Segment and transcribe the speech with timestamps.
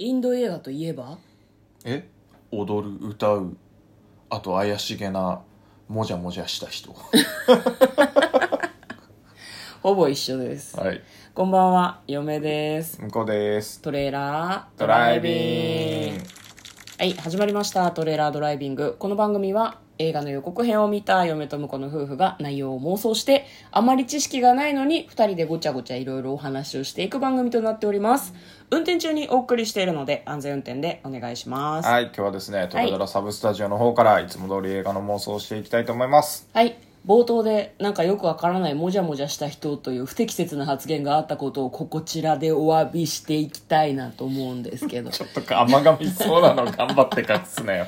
[0.00, 1.18] インド映画といえば？
[1.84, 2.06] え？
[2.52, 3.56] 踊る歌う
[4.30, 5.40] あと怪しげな
[5.88, 6.94] もじゃもじゃした人。
[9.82, 10.78] ほぼ一緒です。
[10.78, 11.02] はい。
[11.34, 13.00] こんばんは、嫁です。
[13.02, 13.82] 向こうです。
[13.82, 16.24] トレーラードドライビング
[17.00, 17.88] はい、始まりました。
[17.92, 18.96] トレーラードライビング。
[18.98, 28.34] この番組は映画の予告編を見た嫁と婿の夫婦が内容を妄想して、あまり知識がないのに二人でごちゃごちゃいろいろお話をしていく番組となっております。
[28.72, 31.88] 運転中にお送りしているので安全運転でお願いします。
[31.88, 36.87] はい今日はですねトレドラサブスタジオの方からいつも通り映画の妄想をしていきたいと思いますはい。
[37.08, 45.08] 冒頭でなんかよくわからないもじゃもじゃした人という不適切な発言があったことをここちらでお詫びしていきたいなと思うんですけど。
[45.10, 47.86] ちょっと甘噛みしそうなの頑張って隠すなよ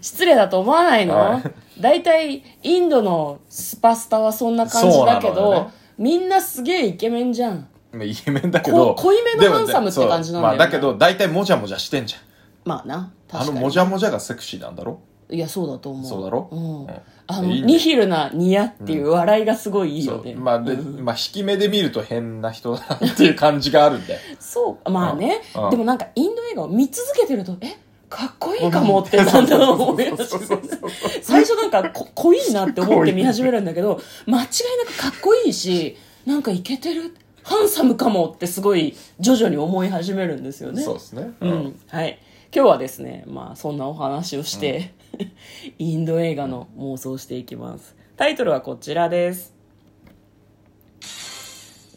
[0.00, 1.80] 失礼だと思わないの、はい。
[1.80, 5.66] 大体インドのスパスタはそんな感じだけど、ね。
[5.96, 7.68] みんなすげえイケメンじゃん。
[7.92, 10.58] まあイケメンだけどこ濃いめのハンサムって感じなんだよね。
[10.58, 12.16] まあだけど大体もじゃもじゃしてんじ
[12.64, 13.54] まあなゃんあ確かに。
[13.54, 14.98] のもじゃもじゃがセクシーなんだろ？
[15.30, 16.06] いやそうだと思う。
[16.06, 16.48] そうだろ？
[16.52, 16.80] うん。
[16.84, 16.90] うん。
[17.28, 17.66] あのいいね。
[17.66, 20.42] ニヒルなニヤっていう笑いがすごいいいよね、そう。
[20.42, 24.18] まあで、まあ引き目で見ると変な人だなっていう感じがあるんで。
[24.38, 24.90] そう。
[24.90, 25.64] まあね、うん。
[25.64, 25.70] うん。
[25.70, 27.76] でもなんかインド映画を見続けてるとえ
[28.08, 30.90] かっこいいかもってだんだん思い出そうそうそうそう
[31.22, 34.44] 最初なんかこ 濃いなって思って見始めるんだけど間違いな
[34.86, 40.82] くかっこいいしなんかイケてるハンサムかもってすごい徐々に思い始めるんですよね。
[40.82, 41.32] そうですね。
[41.40, 42.18] うん、はい。
[42.54, 44.92] 今日はですねまあそんなお話をして、
[45.78, 47.96] インド映画の妄想をしていきます。
[48.16, 49.54] タイトルはこちらです。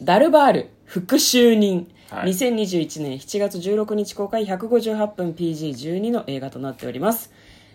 [0.02, 2.30] ダルバール復讐人、はい。
[2.30, 7.32] 2021年7月16日公開158分 PG12 の映画となっております。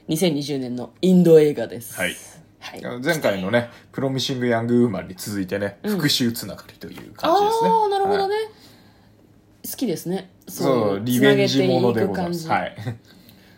[0.09, 1.95] 2020年のインド映画です。
[1.95, 2.15] はい。
[2.59, 3.01] はい。
[3.01, 7.69] 前回のね「プロミシング・ヤング・ウーマン」に続いてね、復讐つながりという感じですね。
[7.69, 8.29] ああなるほどはい。
[8.29, 8.35] ね、
[9.69, 10.31] 好きですね。
[10.47, 12.47] そうリベンジものでございます。
[12.47, 12.75] はい、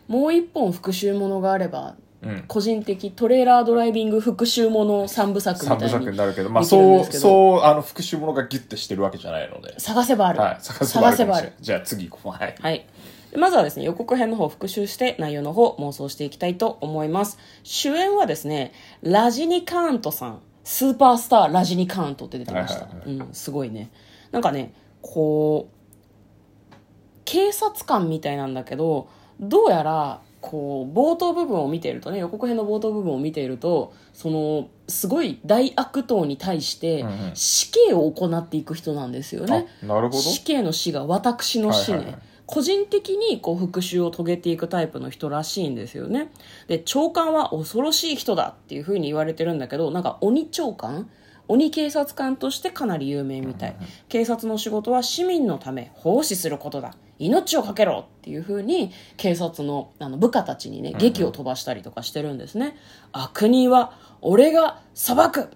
[0.08, 9.80] もう一本復讐ものがあればうん、個人的トレーラードライビング復讐もの三部作みたいに三部作になるけどまあそうそうあの復讐ものがギュッてしてるわけじゃないので。
[9.80, 10.58] 探せばある、はい。
[10.62, 11.54] 探せばある。
[11.60, 12.32] じゃあ次行こう。
[12.32, 12.56] はい。
[12.60, 12.88] はい。
[13.32, 17.38] でまずはですね予告編の方復習して内容の方妄想していきたいと思います。
[17.62, 20.40] 主演はですねラジニカーントさん。
[20.64, 23.92] スーパースターラジニカーントって出てました、うんすごいね。
[24.32, 26.76] なんかねこう
[27.24, 29.08] 警察官みたいなんだけど
[29.40, 37.32] どうやらこう冒頭部分を見ているとね予告編の冒頭部分を見ているとそのすごい大悪党に対してうんうん。
[37.34, 40.20] 死刑を行っていく人なんですよね、あなるほど。
[40.20, 42.22] 死刑の死が私の死ね、はいはいはい。
[42.46, 46.32] 個人的にこう復讐を遂げていくタイプの人らしいんですよね。
[46.68, 51.10] で長官は恐ろしい人だっていうふうに言われてるんだけどなんか鬼長官？
[51.50, 53.76] 鬼警察官としてかなり有名みたい、
[54.10, 62.78] 警察の仕事は市民のため奉仕することだ命を懸けろっていうふうに警察のあの部下たちにね劇を飛ばしたりとかしてるんですね、
[63.12, 65.50] 悪人は俺が裁く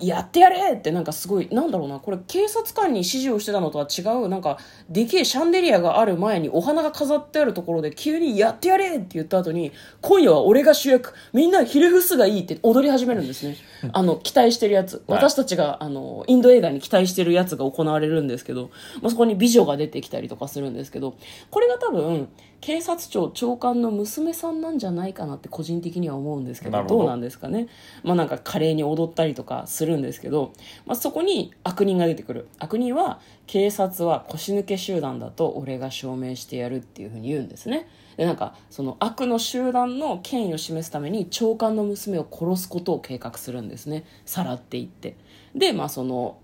[0.00, 4.58] やってやれってなんかすごいなんだろうなこれ警察官に指示をしてたのとは違うなんか
[4.88, 13.56] でけえシャンデリアがある前にお花が飾ってあるところで急にやってやれって言った後に今夜は俺が主役みんなひれ伏すがいいって踊り始めるんですね。
[13.92, 15.02] あの期待してるやつ。
[15.06, 15.18] はい。
[15.18, 18.70] 私たちがあのインド映画に期待してるやつが行われるんですけど、
[19.02, 21.16] まあ、そこに美女が出てきたりとかするんですけど
[21.50, 22.28] これが多分
[22.60, 27.68] 警察庁長官の娘さんなんじゃないかなって個人的には思うんですけどどうなんですかね。
[28.02, 30.52] まあなんか華麗に踊ったりとかするんですけど、
[30.84, 32.48] まあ、そこに悪人が出てくる。
[32.58, 37.88] 悪人は警察は腰抜け集団だと俺が証明してやるっていうふうに言うんですね。
[38.16, 44.04] でなんかその悪の集団の権威を示すために長官の娘を殺すことを計画するんですね。
[44.26, 45.16] さらっていって。
[45.54, 46.36] でまあその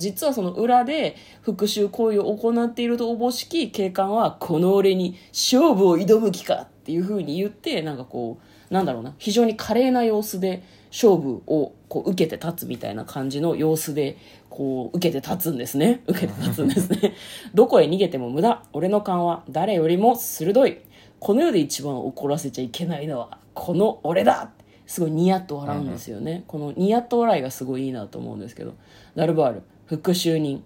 [0.00, 14.16] 実はその裏で復讐行為を行っているとおぼしき警官はこの俺に勝負を挑む気かっていうふうに言ってなんかこうなんだろうな非常に華麗な様子で勝負をこう受けて立つみたいな感じの様子で
[14.48, 16.02] こう受けて立つんですね。
[16.06, 17.14] 受けて立つんですね。
[17.54, 18.62] どこへ逃げても無駄。
[18.72, 20.78] 俺の勘は誰よりも鋭い。
[21.20, 24.50] この世で一番怒らせちゃいけないのはこの俺だ。
[24.86, 28.74] すごいニヤッと笑うんですよね、このニヤッと笑いがすごいいいなと思うんですけど。
[29.14, 30.62] ダルバール復讐人。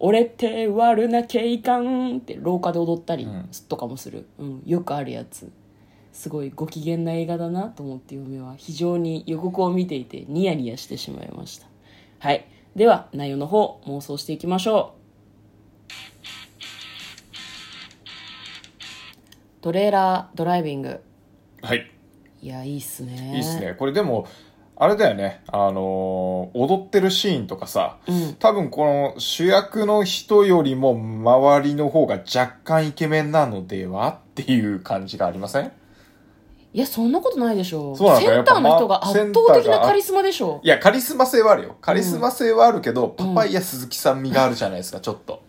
[0.00, 3.48] 俺って悪な警官って廊下で踊ったりん。
[3.68, 4.62] とかもする、うん。
[4.66, 5.48] よくあるやつ。
[6.12, 11.68] すごいご機嫌な映画だなと思って嫁は非常に予告を見ていてニヤニヤしてしまいました。
[12.18, 12.46] はい。
[12.74, 14.94] では内容の方妄想していきましょ
[19.60, 19.62] う。
[19.62, 21.00] トレーラードライビング。
[21.62, 21.88] はい。
[22.42, 23.34] いやいいっすね。
[23.36, 23.74] いいっすね。
[23.78, 24.26] これでも
[24.76, 35.72] あれだよね、あのー踊ってるシーンとかさ、うん多分この主役の人よりも周りの方が若干イケメンなのではっていう感じがありません？
[36.72, 41.76] いやそんなことないでしょそうなんだセンターの人が圧倒的なカリスマでしょいや、カリスマ性はあるよ。
[41.80, 45.44] カリスマ性はあるけど、パパイヤ鈴木さん味があるじゃないですか、ちょっと。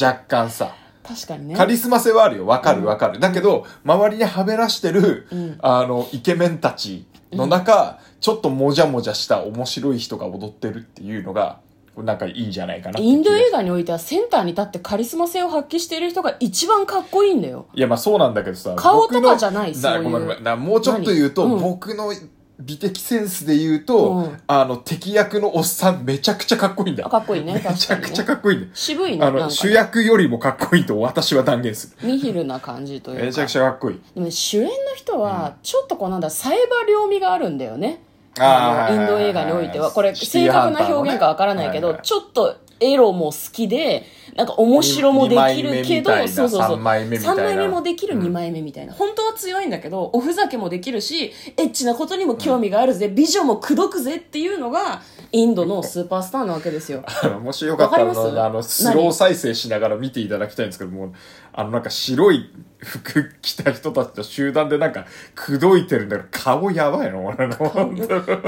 [0.00, 0.74] 若干さ。
[1.06, 2.46] 確かにねカリスマ性はあるよ。
[2.46, 3.20] わかるわかる。
[3.20, 11.58] だけど、周りにはべらしてる、うんあの、イケメンたちの中、ちょっともじゃもじゃした面白い人が踊ってるっていうのが、
[11.96, 17.66] なんかいいんじゃないかなインド映画画においてはセンターに立ってカリスマ性を発揮している人が一番かっこいいんだよ。
[17.74, 18.74] いや、まあそうなんだけどさ。
[18.76, 21.60] 顔とか僕のじゃないそういなもうちょっと言うと、何うん。
[21.62, 22.12] 僕の
[22.58, 24.40] 美的センスで言うと、うん。
[24.46, 27.04] あの、敵役のおっさんめちゃくちゃかっこいいんだ。
[27.08, 27.54] かっこいいね。
[27.54, 28.66] めちゃくちゃかっこいいんだ。
[28.66, 28.72] よ。
[28.74, 29.24] 渋いね。
[29.24, 32.06] あの、なんか主役よりもかっこいいと私は断言する。
[32.06, 33.24] ニヒルな感じというか。
[33.24, 34.00] めちゃくちゃかっこいい。
[34.14, 38.02] でも主演の人はちょっとこうなんだサイバ両味があるんだよね。
[38.38, 39.90] あのインド映画においては。
[39.90, 44.04] これ正確な表現かわからないけど、ちょっとエロも好きで
[44.36, 46.60] なんか面白もできるけどそうそうそう。
[46.60, 47.34] 三枚目みたいな。
[47.34, 48.22] 三枚目もできるうん。
[48.22, 55.02] 2枚目みたいな、本当は強いんだけどおふざけもできるしエッチなことにも興味があるぜ、美女も口説くぜっていうのが
[55.32, 57.04] インドのスーパースターなわけですよ。
[57.42, 58.02] もしよかったら
[58.44, 61.12] あの、スロー再生しながら見ていただきたいんですけども、
[61.52, 62.50] あの、なんか白い
[62.84, 67.24] 服着た人たちと集団でなんか、口説いてるんだけど、顔やばいの？
[67.24, 67.54] 俺の。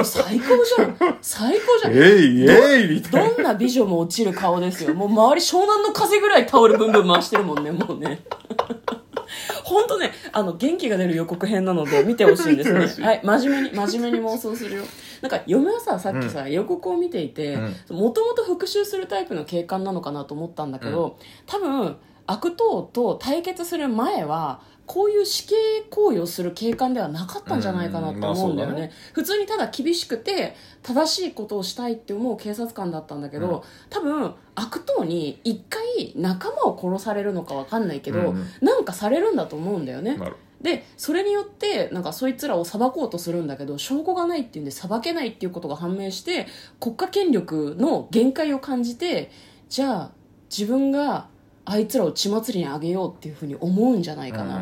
[0.04, 3.30] 最高じゃん最高じゃん えいえいみたいな。
[3.30, 4.94] どんな美女も落ちる顔ですよ。
[4.94, 8.20] もう周り湘南の風ぐらいタオルブンブン回してるもんね、もうね。
[9.64, 12.80] 本当ね、あの、元気が出る予告編なので見てほしいんですね。
[13.06, 14.82] はい、真面目に、真面目に妄想するよ。
[15.22, 17.56] なんか、嫁はさ、さっきさ、予告を見ていて、
[17.88, 21.16] もともと復讐するタイプの警官なのかなと思ったんだけど、
[21.46, 25.54] 多分、悪党と対決する前は、こういう死刑
[25.90, 28.74] 行為をする警官ではなかったんじゃないかなと思うんだよね。
[28.74, 28.92] うんまあね。
[29.14, 33.62] 普通にただ厳しくて正しいことをしたいって思う警察官だったんだけど、うん。
[33.88, 38.46] 多分悪党に一回仲間を殺されるのかわかんないけど、うん。
[38.60, 40.18] なんかされるんだと思うんだよね。
[40.60, 46.46] でそれによってなんかそいつらを裁こうとするんだけど証拠がないっていうんで裁けないっていうことが判明して
[46.80, 49.30] 国家権力の限界を感じて
[49.68, 50.10] じゃあ
[50.50, 51.28] 自分が
[51.64, 54.56] あいつらを血祭りにあげようっていうふうに思うんじゃないかな、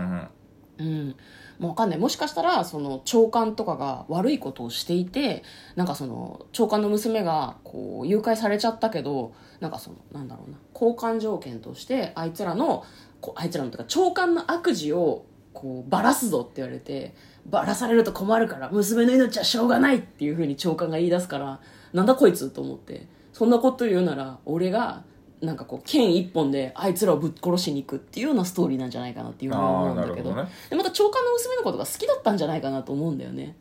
[0.79, 1.17] うんうんうん、
[1.59, 1.99] もうわかんない。
[1.99, 5.43] もしかしたらその長官とかが悪いことをしていて
[5.77, 10.59] なんかその長官の娘がこう誘拐されちゃったけどなんかそのなんだろうな。
[10.75, 12.85] 交換条件としてあいつらの
[13.21, 17.15] こうあいつらのとか長官の悪事をこうバラすぞって言われて
[17.47, 21.61] バラされると困るから娘の命はしょうがないっていうふうに長官が言い出すから
[21.93, 23.07] なんだこいつと思って。
[23.33, 25.05] そんなこと言うなら俺が
[25.43, 30.35] なんかこう剣一本であいつらをぶっ殺しに行くっていうようなストーリーなんじゃないかなっていうふうに思うんだけど。
[30.35, 30.45] ね。
[30.71, 33.57] でまた長官の娘のことが好きだったんじゃないかなと思うんだよね。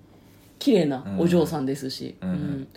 [0.60, 2.30] 綺麗なお嬢さんですし、うん。
[2.30, 2.68] うん。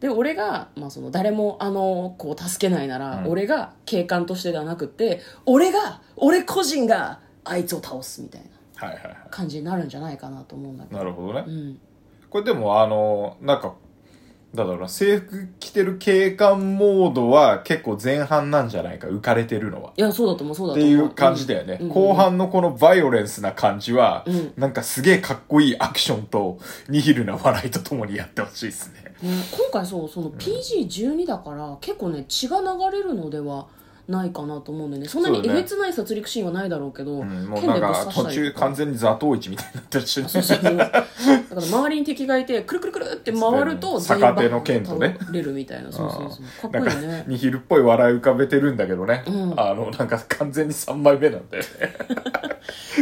[0.00, 3.28] で俺が、まあ、その誰もあの子を助けないなら、うん。
[3.28, 8.48] 俺が警官としてではなくって俺が俺個人があいつを倒すみたいな。
[8.86, 10.92] はいはいは感じになるんじゃないかなと思うんだけい。
[10.92, 10.98] ど。
[10.98, 11.44] なるほどね。
[11.46, 11.78] うん、
[12.30, 13.74] これでもあの、なんか、
[14.54, 19.92] だから制服着てる警官モードは結構前半なんじゃないか、浮かれてるのは。
[19.96, 21.06] いやそうだと思うそうだってと思う。
[21.06, 21.88] いう感じだよね、うん。
[21.88, 26.58] 後半のこのバイオレンスな感じは、うんなんかすげえかっこいいアクションと
[26.88, 29.04] ニヒルな笑いとともにやってほしいですね。
[29.22, 32.66] ね、今回そうその PG12 だから結構ね血が流
[32.96, 33.66] れるのでは
[34.06, 35.08] ないかなと思うんだよね。
[35.08, 40.22] そんなにえげつない殺戮シーンはないだろうけど、うん、もうなんか途中完全に座頭市みたいになってるし。
[40.22, 40.62] ねそうそう。
[40.62, 41.04] だか
[41.54, 45.16] ら周りに敵がいてくるくるくるって回ると逆手の剣とね。
[45.18, 45.90] 倒れるみたいな。
[45.90, 46.70] そうそうそう。
[46.70, 47.24] かっこいいね。
[47.26, 49.54] ニヒルっぽい笑い浮かべてるんだけどね、うん。
[49.58, 51.68] あのなんか完全に3枚目なんだよね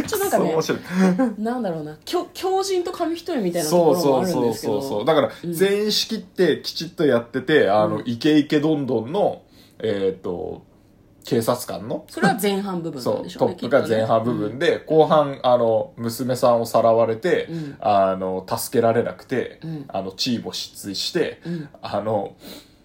[0.07, 1.97] ちょっとなんかねなんだろうな。
[2.05, 5.53] 強強靭と紙一重みたいなとこそうそうそうろもあるんですけそうそうどだからうん。
[5.53, 8.03] 全員仕切ってきちっとやってて、あのうん。
[8.05, 9.41] イケイケどんどんの
[9.79, 10.63] えっ、と
[11.25, 12.05] 警察官の？
[12.09, 13.97] それは前半部分なんでしょトップがうねきっとね。
[13.97, 17.77] 前半部分で、後半あの娘さんをさらわれて、うん。
[17.79, 19.85] あの助けられなくて、うん。
[19.87, 21.69] あの地位も失墜して、うん。
[21.81, 22.35] あの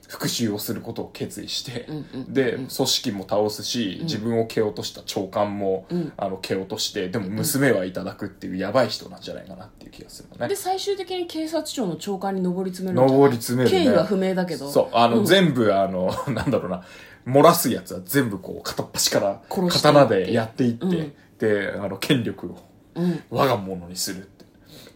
[0.08, 1.86] 復讐をすることを決意して、
[2.28, 4.04] で、うん組織も倒すし、うん。
[4.04, 6.12] 自分を蹴落とした長官も、うん。
[6.16, 10.48] あの蹴落としてでも娘はいただくっていうやばい人なんじゃないかなっていう気がするのね。
[10.48, 13.84] で最終的に警察庁の長官に上り詰める上り詰めるね。
[13.84, 14.70] 経緯は不明だけど。
[14.70, 15.24] そうあの、ん。
[15.26, 16.84] 全部あの なんだろうな
[17.28, 21.12] 漏らすやつは全部こう片っ端から刀でやっていって、うん。
[21.38, 22.58] であの権力を
[22.94, 23.22] うん。
[23.30, 24.44] 我が物にするって。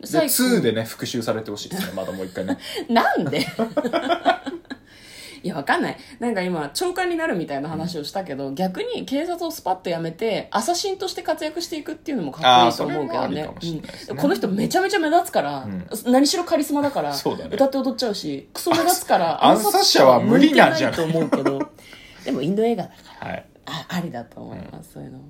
[0.00, 2.58] で最後2でね復讐されてほしいですね まだもう一回ね。
[2.88, 3.46] なんで？
[5.44, 5.96] いやわかんない。
[6.20, 13.18] なんか今長官になるみたいな話をしたけど、逆に警察をスパッと辞めてアサシンとして活躍していくっていうのもかっこいいと思うけどね。
[13.18, 14.06] あーそれもありかもしれないですね。
[14.10, 14.16] うん。
[14.18, 15.66] この人めちゃめちゃ目立つから、
[16.06, 17.50] 何しろカリスマだからそうだね。
[17.54, 21.58] 歌って踊っちゃうしクソ目立つから 暗殺者は無理なんじゃないと思うけど
[22.25, 23.47] でもインド映画だからはい。
[23.64, 25.21] あありだと思います、そういうの。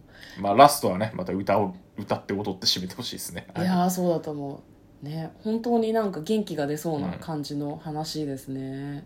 [0.41, 3.47] まあラストはね、また歌を、歌って踊って締めてほしいですね。
[3.59, 4.63] いやーそうだと思
[5.03, 5.05] う。
[5.05, 9.05] ね本当になんか元気が出そうな感じの話ですね、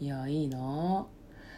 [0.00, 1.04] いやーいいなー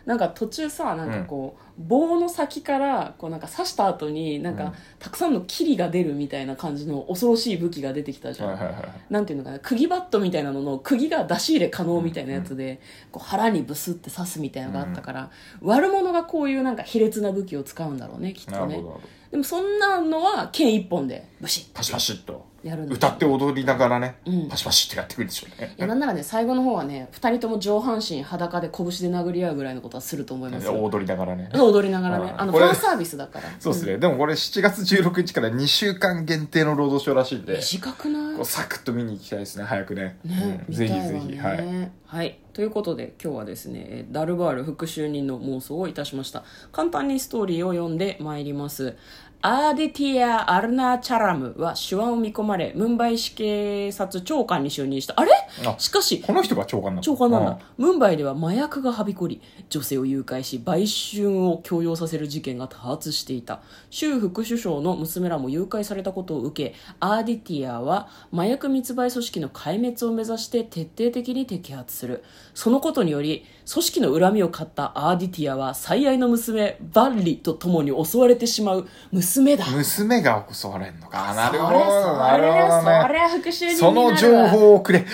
[0.06, 8.84] なんか途中さなんかこう、棒の先からこうなんか刺した後になんか、うんたくさんの霧が出るみたいな感じの恐ろしい武器が出てきたじゃん、はいはいはい。
[9.08, 12.80] なんていうのかな釘バットみたいなのの釘が出し入れ可能みたいなやつで、
[13.12, 18.82] こう腹にブスって刺すみたいなのがあったから、悪者がこういうなんか卑劣な武器を使うんだろうねきっとね。
[19.30, 22.45] でもそんなのは剣一本でブシッパシパシっと。
[22.62, 25.80] やるんだ歌って踊りながらね、うんパシパシってやってくるでしょうねい。
[25.80, 31.50] やなんならね最後の方はね2人とも上半身裸で拳で殴り合うぐらいのことはすると思いますよ踊りながらね。
[31.54, 33.98] 踊りながらねあのファンサービスだからそうですね。
[33.98, 38.36] でもこれ7月16日から2週間限定の労働省らしいんで、短くない？
[38.36, 40.18] こうサクッと見に行きたいですね、早くね。
[40.24, 41.36] ね、うんぜひ見たいわぜひ。
[41.38, 41.66] はい。
[41.66, 42.38] ねはい。
[42.52, 48.96] ということで今日はですねえーダルバール復讐人の妄想をいたしました簡単にストーリーを読んでまいります
[49.42, 55.14] アーディティア・アルナー・チャラムは手腕を見込まれムンバイ市警察長官に就任した。
[55.16, 55.30] あれ？
[55.64, 63.60] あしかしこの人が長官なの長官なんだ、ムンバイでは麻薬がはびこり女性を誘拐し売春を強要させる事件が多発していた。
[63.90, 72.24] 州副首相の娘らも誘拐されたことを受けアーディティアは麻薬密売組織の壊滅を目指して徹底的に摘発する。
[72.54, 78.88] そのことにより組織の恨みを買ったアーディティアは最愛の娘バッリと共に襲われてしまう。
[79.12, 79.25] 娘
[79.56, 81.34] だ娘が襲われんのか。
[81.34, 82.18] なるほど。
[82.18, 83.02] なるほどね。
[83.02, 85.04] それそれ復讐人その情報をくれ。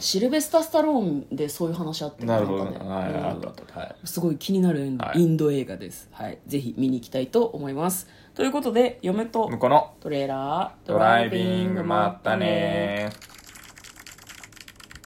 [0.00, 2.64] シルベスタ・スタローンでそういう話あってなるほど。
[2.64, 3.80] んかねはい、うんあったあった。
[3.80, 3.94] はい。
[4.04, 6.08] すごい気になるインド,、映画です。
[6.12, 6.38] はい。
[6.46, 8.06] ぜひ見に行きたいと思います。
[8.34, 13.10] ということで、嫁と向こうのトレーラードドライビング、まったね